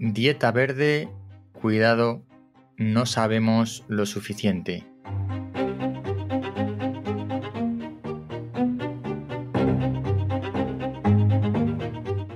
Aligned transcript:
Dieta 0.00 0.52
verde, 0.52 1.08
cuidado, 1.60 2.22
no 2.76 3.04
sabemos 3.04 3.84
lo 3.88 4.06
suficiente. 4.06 4.86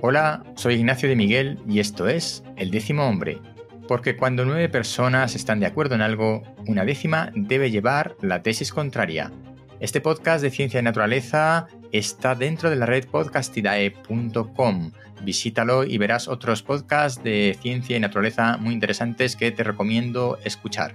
Hola, 0.01 0.43
soy 0.57 0.75
Ignacio 0.75 1.09
de 1.09 1.15
Miguel 1.15 1.61
y 1.69 1.79
esto 1.79 2.09
es 2.09 2.43
El 2.57 2.73
décimo 2.73 3.05
hombre, 3.07 3.39
porque 3.87 4.17
cuando 4.17 4.45
nueve 4.45 4.69
personas 4.69 5.37
están 5.37 5.61
de 5.61 5.67
acuerdo 5.67 5.95
en 5.95 6.03
algo, 6.03 6.43
una 6.67 6.85
décima 6.85 7.31
debe 7.37 7.71
llevar 7.71 8.17
la 8.21 8.43
tesis 8.43 8.73
contraria. 8.73 9.31
Este 9.83 10.01
podcast 10.01 10.41
de 10.43 10.51
ciencia 10.51 10.79
y 10.79 10.83
naturaleza 10.85 11.67
está 11.91 12.37
dentro 12.37 12.71
de 12.71 12.77
la 12.77 12.87
red 12.87 13.05
podcastidae.com. 13.09 14.93
Visítalo 15.25 15.83
y 15.83 15.99
verás 15.99 16.29
otros 16.29 16.63
podcasts 16.63 17.21
de 17.25 17.59
ciencia 17.61 17.97
y 17.97 18.01
naturaleza 18.01 18.59
muy 18.59 18.75
interesantes 18.75 19.35
que 19.35 19.51
te 19.51 19.65
recomiendo 19.65 20.39
escuchar. 20.45 20.95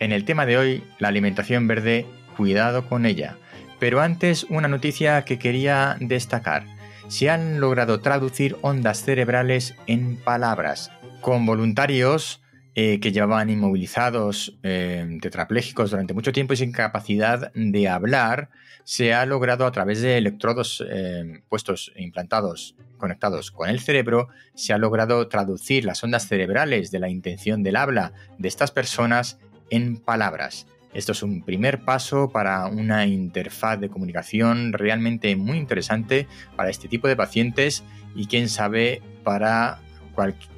En 0.00 0.12
el 0.12 0.24
tema 0.24 0.46
de 0.46 0.56
hoy, 0.56 0.84
la 0.98 1.08
alimentación 1.08 1.68
verde, 1.68 2.06
cuidado 2.38 2.88
con 2.88 3.04
ella. 3.04 3.36
Pero 3.78 4.00
antes, 4.00 4.44
una 4.44 4.66
noticia 4.66 5.22
que 5.26 5.38
quería 5.38 5.98
destacar 6.00 6.64
se 7.08 7.28
han 7.28 7.60
logrado 7.60 8.00
traducir 8.00 8.56
ondas 8.62 9.04
cerebrales 9.04 9.74
en 9.86 10.16
palabras, 10.16 10.90
con 11.20 11.44
voluntarios 11.44 12.40
eh, 12.78 13.00
que 13.00 13.10
llevaban 13.10 13.48
inmovilizados, 13.48 14.58
eh, 14.62 15.18
tetraplégicos 15.22 15.92
durante 15.92 16.12
mucho 16.12 16.30
tiempo 16.30 16.52
y 16.52 16.58
sin 16.58 16.72
capacidad 16.72 17.50
de 17.54 17.88
hablar, 17.88 18.50
se 18.84 19.14
ha 19.14 19.24
logrado 19.24 19.64
a 19.64 19.72
través 19.72 20.02
de 20.02 20.18
electrodos 20.18 20.84
eh, 20.86 21.40
puestos 21.48 21.90
e 21.96 22.02
implantados 22.02 22.76
conectados 22.98 23.50
con 23.50 23.70
el 23.70 23.80
cerebro, 23.80 24.28
se 24.54 24.74
ha 24.74 24.78
logrado 24.78 25.26
traducir 25.28 25.86
las 25.86 26.04
ondas 26.04 26.28
cerebrales 26.28 26.90
de 26.90 26.98
la 26.98 27.08
intención 27.08 27.62
del 27.62 27.76
habla 27.76 28.12
de 28.36 28.48
estas 28.48 28.72
personas 28.72 29.38
en 29.70 29.96
palabras. 29.96 30.66
Esto 30.92 31.12
es 31.12 31.22
un 31.22 31.46
primer 31.46 31.80
paso 31.82 32.28
para 32.28 32.66
una 32.66 33.06
interfaz 33.06 33.80
de 33.80 33.88
comunicación 33.88 34.74
realmente 34.74 35.34
muy 35.34 35.56
interesante 35.56 36.28
para 36.56 36.68
este 36.68 36.88
tipo 36.88 37.08
de 37.08 37.16
pacientes 37.16 37.84
y 38.14 38.26
quién 38.26 38.50
sabe 38.50 39.00
para 39.24 39.80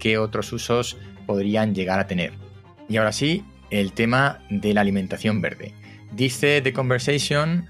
qué 0.00 0.18
otros 0.18 0.52
usos 0.52 0.96
podrían 1.28 1.74
llegar 1.74 2.00
a 2.00 2.06
tener. 2.06 2.32
Y 2.88 2.96
ahora 2.96 3.12
sí, 3.12 3.44
el 3.70 3.92
tema 3.92 4.40
de 4.48 4.72
la 4.72 4.80
alimentación 4.80 5.42
verde. 5.42 5.74
Dice 6.12 6.62
The 6.62 6.72
Conversation 6.72 7.66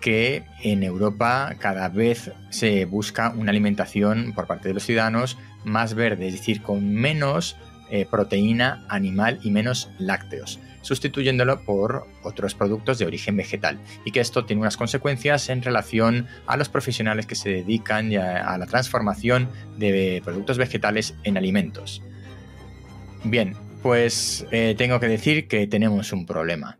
que 0.00 0.44
en 0.62 0.84
Europa 0.84 1.56
cada 1.58 1.88
vez 1.88 2.30
se 2.50 2.84
busca 2.84 3.34
una 3.36 3.50
alimentación 3.50 4.32
por 4.32 4.46
parte 4.46 4.68
de 4.68 4.74
los 4.74 4.84
ciudadanos 4.84 5.36
más 5.64 5.94
verde, 5.94 6.28
es 6.28 6.34
decir, 6.34 6.62
con 6.62 6.94
menos 6.94 7.56
eh, 7.90 8.06
proteína 8.08 8.86
animal 8.88 9.40
y 9.42 9.50
menos 9.50 9.90
lácteos 9.98 10.60
sustituyéndolo 10.82 11.62
por 11.64 12.06
otros 12.22 12.54
productos 12.54 12.98
de 12.98 13.06
origen 13.06 13.36
vegetal 13.36 13.78
y 14.04 14.12
que 14.12 14.20
esto 14.20 14.44
tiene 14.44 14.60
unas 14.60 14.76
consecuencias 14.76 15.48
en 15.48 15.62
relación 15.62 16.26
a 16.46 16.56
los 16.56 16.68
profesionales 16.68 17.26
que 17.26 17.34
se 17.34 17.50
dedican 17.50 18.14
a, 18.16 18.56
la 18.58 18.66
transformación 18.66 19.48
de 19.76 20.22
productos 20.24 20.58
vegetales 20.58 21.14
en 21.24 21.36
alimentos. 21.36 22.02
Bien, 23.24 23.54
pues 23.82 24.46
eh, 24.50 24.74
tengo 24.76 25.00
que 25.00 25.08
decir 25.08 25.48
que 25.48 25.66
tenemos 25.66 26.12
un 26.12 26.26
problema. 26.26 26.78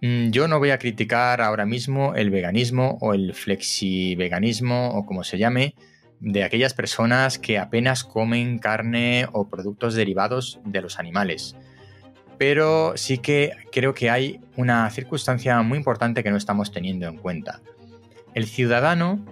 Mm, 0.00 0.30
yo 0.30 0.48
no 0.48 0.58
voy 0.58 0.70
a 0.70 0.78
criticar 0.78 1.40
ahora 1.40 1.66
mismo 1.66 2.14
el 2.14 2.30
veganismo 2.30 2.98
o 3.00 3.14
el 3.14 3.34
flexiveganismo 3.34 4.90
o 4.90 5.06
como 5.06 5.24
se 5.24 5.38
llame 5.38 5.74
de 6.20 6.44
aquellas 6.44 6.74
personas 6.74 7.38
que 7.38 7.58
apenas 7.58 8.04
comen 8.04 8.58
carne 8.58 9.26
o 9.32 9.48
productos 9.48 9.94
derivados 9.94 10.60
de 10.64 10.80
los 10.80 10.98
animales 10.98 11.56
pero 12.38 12.96
sí 12.96 13.18
que 13.18 13.52
creo 13.72 13.94
que 13.94 14.10
hay 14.10 14.40
una 14.56 14.88
circunstancia 14.90 15.60
muy 15.62 15.78
importante 15.78 16.22
que 16.22 16.30
no 16.30 16.36
estamos 16.36 16.70
teniendo 16.72 17.06
en 17.06 17.16
cuenta. 17.16 17.60
El 18.34 18.46
ciudadano, 18.46 19.24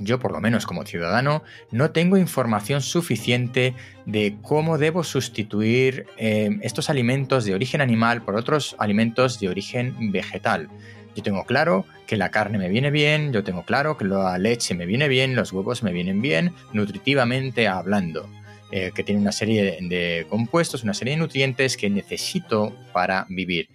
yo 0.00 0.18
por 0.18 0.32
lo 0.32 0.40
menos 0.40 0.66
como 0.66 0.84
ciudadano, 0.84 1.42
no 1.70 1.90
tengo 1.90 2.16
información 2.16 2.82
suficiente 2.82 3.74
de 4.06 4.36
cómo 4.42 4.78
debo 4.78 5.04
sustituir 5.04 6.06
eh, 6.16 6.58
estos 6.62 6.90
alimentos 6.90 7.44
de 7.44 7.54
origen 7.54 7.80
animal 7.80 8.22
por 8.22 8.36
otros 8.36 8.76
alimentos 8.78 9.40
de 9.40 9.48
origen 9.48 10.12
vegetal. 10.12 10.68
Yo 11.16 11.22
tengo 11.22 11.44
claro 11.44 11.84
que 12.06 12.16
la 12.16 12.30
carne 12.30 12.58
me 12.58 12.68
viene 12.68 12.90
bien, 12.90 13.32
yo 13.32 13.42
tengo 13.42 13.64
claro 13.64 13.96
que 13.96 14.04
la 14.04 14.38
leche 14.38 14.74
me 14.74 14.86
viene 14.86 15.08
bien, 15.08 15.34
los 15.34 15.52
huevos 15.52 15.82
me 15.82 15.92
vienen 15.92 16.22
bien, 16.22 16.52
nutritivamente 16.72 17.66
hablando. 17.66 18.28
Eh, 18.70 18.92
que 18.94 19.02
tiene 19.02 19.18
una 19.18 19.32
serie 19.32 19.78
de, 19.80 20.26
compuestos, 20.28 20.84
una 20.84 20.92
serie 20.92 21.14
de 21.14 21.20
nutrientes 21.20 21.78
que 21.78 21.88
necesito 21.88 22.76
para 22.92 23.24
vivir. 23.30 23.70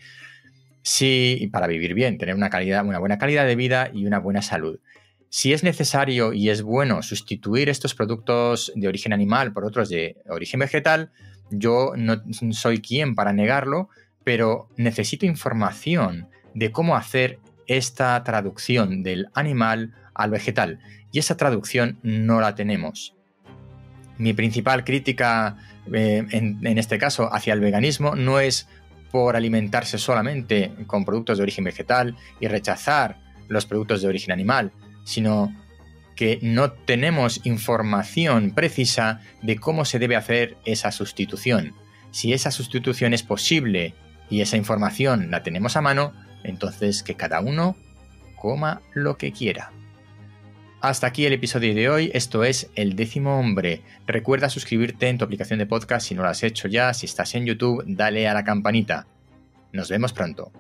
Sí, 0.84 1.50
para 1.52 1.66
vivir 1.66 1.96
bien, 1.96 2.20
tener 2.20 2.36
una, 2.36 2.52
una 2.84 3.00
buena 3.00 3.18
calidad 3.18 3.48
de 3.48 3.56
vida 3.56 3.90
y 3.92 4.06
una 4.06 4.20
buena 4.20 4.44
salud. 4.44 4.80
Si 5.36 5.52
es 5.52 5.64
necesario 5.64 6.32
y 6.32 6.52
es 6.52 6.62
bueno 6.62 7.02
sustituir 7.02 7.68
estos 7.68 7.96
productos 7.96 8.72
de 8.76 8.88
origen 8.88 9.14
animal 9.14 9.52
por 9.52 9.66
otros 9.66 9.90
de 9.90 10.18
origen 10.30 10.60
vegetal, 10.60 11.12
yo 11.50 11.94
no 11.96 12.22
soy 12.52 12.82
quien 12.82 13.16
para 13.16 13.34
negarlo, 13.34 13.90
pero 14.24 14.70
necesito 14.78 15.26
información 15.26 16.28
de 16.54 16.72
cómo 16.72 16.96
hacer 16.96 17.40
esta 17.66 18.24
traducción 18.24 19.02
del 19.02 19.30
animal 19.34 19.96
al 20.14 20.30
vegetal. 20.30 20.78
Y 21.12 21.18
esa 21.18 21.36
traducción 21.36 21.98
no 22.04 22.40
la 22.40 22.54
tenemos 22.54 23.16
mi 24.20 24.34
principal 24.34 24.84
crítica 24.84 25.58
eh, 25.92 26.24
en, 26.30 26.78
este 26.78 27.00
caso 27.00 27.34
hacia 27.34 27.56
el 27.56 27.60
veganismo 27.60 28.16
no 28.16 28.40
es 28.40 28.68
por 29.10 29.36
alimentarse 29.36 29.98
solamente 29.98 30.72
con 30.86 31.06
productos 31.06 31.40
de 31.40 31.44
origen 31.44 31.64
vegetal 31.64 32.16
y 32.40 32.48
rechazar 32.48 33.18
los 33.48 33.66
productos 33.66 34.04
de 34.04 34.08
origen 34.08 34.32
animal, 34.32 34.72
sino 35.04 35.54
que 36.16 36.40
no 36.42 36.72
tenemos 36.72 37.42
información 37.46 38.52
precisa 38.52 39.22
de 39.42 39.58
cómo 39.58 39.86
se 39.86 40.00
debe 40.00 40.16
hacer 40.16 40.58
esa 40.66 40.92
sustitución. 40.92 41.74
Si 42.12 42.34
esa 42.34 42.52
sustitución 42.52 43.14
es 43.14 43.24
posible 43.24 43.96
y 44.30 44.42
esa 44.42 44.58
información 44.58 45.32
la 45.32 45.44
tenemos 45.44 45.76
a 45.76 45.82
mano, 45.82 46.14
entonces 46.44 47.04
que 47.04 47.16
cada 47.16 47.42
uno 47.42 47.76
coma 48.36 48.82
lo 48.94 49.18
que 49.18 49.32
quiera. 49.32 49.72
Hasta 50.82 51.08
aquí 51.08 51.26
el 51.26 51.32
episodio 51.32 51.74
de 51.74 51.90
hoy, 51.90 52.12
esto 52.14 52.44
es 52.44 52.70
El 52.76 52.98
décimo 52.98 53.40
hombre. 53.40 53.84
Recuerda 54.06 54.50
suscribirte 54.50 55.08
en 55.08 55.18
tu 55.18 55.24
aplicación 55.24 55.60
de 55.60 55.66
podcast 55.66 56.06
si 56.06 56.14
no 56.14 56.24
lo 56.24 56.28
has 56.28 56.44
hecho 56.44 56.68
ya, 56.68 56.94
si 56.94 57.06
estás 57.06 57.36
en 57.36 57.46
YouTube, 57.46 57.86
dale 57.88 58.28
a 58.28 58.34
la 58.34 58.44
campanita. 58.44 59.08
Nos 59.72 59.90
vemos 59.90 60.12
pronto. 60.12 60.52